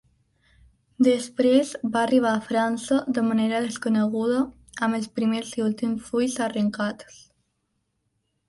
[1.07, 4.41] Després va arribar a França de manera desconeguda
[4.87, 7.25] amb els primers i últims fulls arrencats.